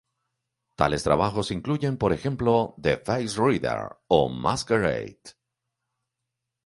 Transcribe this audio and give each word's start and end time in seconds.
Tales 0.77 1.03
trabajos 1.03 1.51
incluyen 1.51 1.95
por 1.95 2.11
ejemplo, 2.11 2.73
"The 2.81 2.97
Face 2.97 3.39
Reader" 3.39 3.97
o 4.07 4.29
"Masquerade. 4.29 5.21